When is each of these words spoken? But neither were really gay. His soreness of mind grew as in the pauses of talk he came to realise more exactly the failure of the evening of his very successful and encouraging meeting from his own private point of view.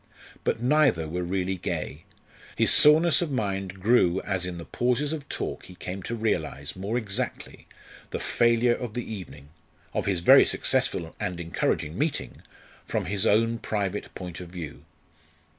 But 0.43 0.59
neither 0.59 1.07
were 1.07 1.21
really 1.21 1.57
gay. 1.57 2.05
His 2.55 2.71
soreness 2.73 3.21
of 3.21 3.29
mind 3.29 3.79
grew 3.79 4.19
as 4.23 4.47
in 4.47 4.57
the 4.57 4.65
pauses 4.65 5.13
of 5.13 5.29
talk 5.29 5.65
he 5.65 5.75
came 5.75 6.01
to 6.01 6.15
realise 6.15 6.75
more 6.75 6.97
exactly 6.97 7.67
the 8.09 8.19
failure 8.19 8.73
of 8.73 8.95
the 8.95 9.05
evening 9.13 9.49
of 9.93 10.07
his 10.07 10.21
very 10.21 10.43
successful 10.43 11.15
and 11.19 11.39
encouraging 11.39 11.99
meeting 11.99 12.41
from 12.87 13.05
his 13.05 13.27
own 13.27 13.59
private 13.59 14.15
point 14.15 14.41
of 14.41 14.49
view. 14.49 14.85